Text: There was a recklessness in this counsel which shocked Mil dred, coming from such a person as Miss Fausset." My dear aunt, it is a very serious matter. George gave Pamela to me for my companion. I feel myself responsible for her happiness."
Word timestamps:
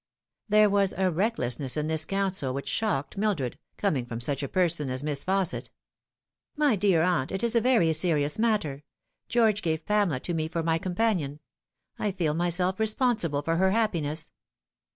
There 0.49 0.67
was 0.67 0.95
a 0.97 1.11
recklessness 1.11 1.77
in 1.77 1.85
this 1.85 2.05
counsel 2.05 2.55
which 2.55 2.67
shocked 2.67 3.17
Mil 3.19 3.35
dred, 3.35 3.59
coming 3.77 4.07
from 4.07 4.19
such 4.19 4.41
a 4.41 4.47
person 4.47 4.89
as 4.89 5.03
Miss 5.03 5.23
Fausset." 5.23 5.69
My 6.65 6.75
dear 6.75 7.03
aunt, 7.03 7.31
it 7.31 7.43
is 7.43 7.55
a 7.55 7.61
very 7.61 7.93
serious 7.93 8.39
matter. 8.39 8.81
George 9.29 9.61
gave 9.61 9.85
Pamela 9.85 10.19
to 10.21 10.33
me 10.33 10.47
for 10.47 10.63
my 10.63 10.79
companion. 10.79 11.39
I 11.99 12.09
feel 12.09 12.33
myself 12.33 12.79
responsible 12.79 13.43
for 13.43 13.57
her 13.57 13.69
happiness." 13.69 14.31